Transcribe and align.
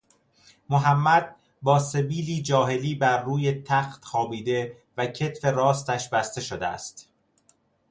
محمد 0.69 1.35
با 1.61 1.79
سبیلی 1.79 2.41
جاهلی 2.41 2.95
بر 2.95 3.23
روی 3.23 3.51
تخت 3.63 4.05
خوابیده 4.05 4.77
و 4.97 5.05
کتف 5.07 5.45
راستش 5.45 6.09
بسته 6.09 6.41
شده 6.41 6.67
است 6.67 7.09